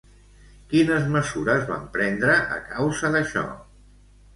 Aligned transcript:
Quines 0.71 1.05
mesures 1.17 1.67
van 1.69 1.85
prendre 2.01 2.41
a 2.59 2.61
causa 2.75 3.17
d'això? 3.19 3.51